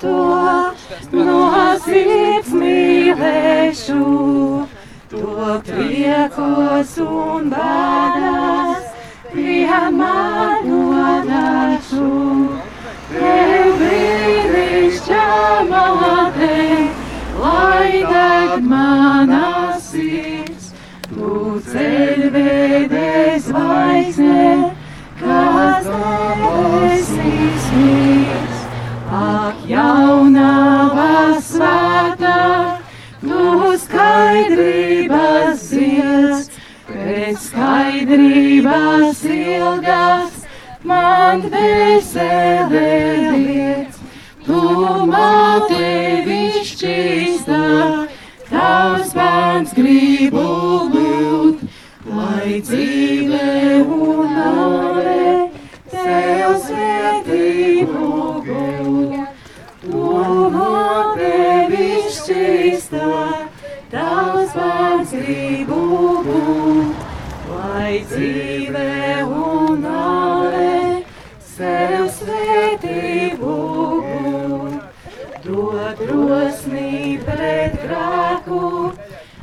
[0.00, 0.72] svēto
[1.12, 4.00] no sirds mīlēšu,
[5.10, 8.84] to priekos un bādas
[9.32, 12.08] pie man nodašu.
[13.10, 15.84] Tev brīnišķāmā
[16.38, 16.56] te,
[17.42, 20.72] lai deg manā sirds,
[21.10, 21.99] tu ceļvedē
[37.40, 40.44] skaidrības ilgās,
[40.84, 42.92] man dvēselē
[43.34, 43.96] liec.
[44.46, 44.60] Tu
[45.10, 45.90] mate
[46.26, 47.60] višķīstā,
[48.50, 50.46] tavs bērns gribu
[50.94, 51.62] būt,
[52.16, 53.44] lai dzīve
[53.84, 55.50] un nāve
[55.92, 58.08] tev svētību
[58.48, 59.38] gūt.
[59.84, 60.08] Tu
[60.56, 61.36] mate
[61.76, 63.14] višķīstā,
[63.92, 65.89] tavs bērns gribu būt,
[68.00, 71.04] lai dzīvē un nāve
[71.44, 74.70] sev svētību gūr,
[75.44, 78.92] dod drosmi pret grāku,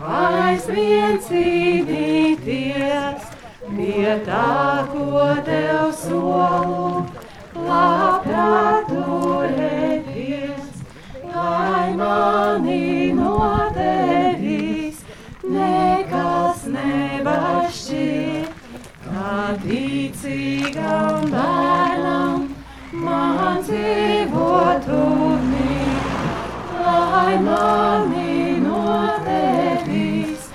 [0.00, 3.20] aizvien cīnīties,
[3.68, 7.04] pie tā, ko tev solu,
[7.54, 10.64] labprāt turēties,
[11.34, 15.04] lai mani no tevis
[15.44, 18.25] nekas nebašķīt
[19.62, 22.44] ticīgam bērnam,
[23.06, 25.00] man dzīvotu
[26.86, 28.82] lai mani no
[29.26, 30.46] tevis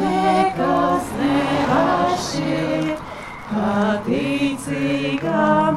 [0.00, 2.98] nekas nevašie,
[3.52, 5.67] patīcīgāk.